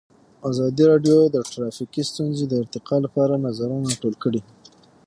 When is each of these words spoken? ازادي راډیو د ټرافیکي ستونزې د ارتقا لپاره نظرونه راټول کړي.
ازادي 0.49 0.83
راډیو 0.91 1.17
د 1.29 1.37
ټرافیکي 1.51 2.03
ستونزې 2.11 2.45
د 2.47 2.53
ارتقا 2.61 2.95
لپاره 3.05 3.41
نظرونه 3.45 3.85
راټول 3.91 4.15
کړي. 4.23 4.41